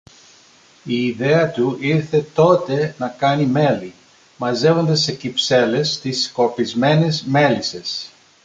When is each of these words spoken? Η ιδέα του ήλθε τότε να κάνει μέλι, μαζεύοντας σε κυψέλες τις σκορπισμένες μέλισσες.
Η 0.83 1.05
ιδέα 1.05 1.51
του 1.51 1.77
ήλθε 1.79 2.25
τότε 2.33 2.95
να 2.97 3.07
κάνει 3.09 3.45
μέλι, 3.45 3.93
μαζεύοντας 4.37 5.01
σε 5.01 5.11
κυψέλες 5.13 5.99
τις 5.99 6.23
σκορπισμένες 6.23 7.23
μέλισσες. 7.23 8.09